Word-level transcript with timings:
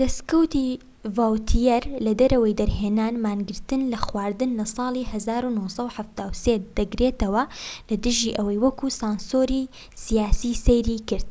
دەسکەوتی 0.00 0.66
ڤاوتیەر 1.16 1.84
لە 2.04 2.12
دەرەوەی 2.20 2.58
دەرهێنان 2.60 3.14
مانگرتن 3.24 3.82
لە 3.92 3.98
خواردن 4.06 4.50
لە 4.58 4.64
ساڵی 4.74 5.04
1973 5.12 6.52
دەگرێتەوە 6.78 7.42
لە 7.88 7.94
دژی 8.04 8.36
ئەوەی 8.38 8.60
وەک 8.64 8.78
سانسۆری 9.00 9.70
سیاسی 10.04 10.60
سەیری 10.64 10.98
کرد 11.08 11.30